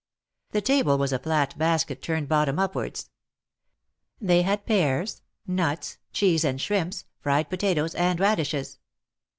The 0.53 0.61
table 0.61 0.97
was 0.97 1.11
aflat 1.13 1.59
basket 1.59 2.01
turned 2.01 2.27
bottom 2.27 2.57
upwards. 2.57 3.11
They 4.19 4.41
had 4.41 4.65
pears, 4.65 5.21
nuts, 5.45 5.99
cheese 6.11 6.43
and 6.43 6.59
shrimps, 6.59 7.05
fried 7.19 7.51
potatoes 7.51 7.93
and 7.93 8.19
radishes. 8.19 8.79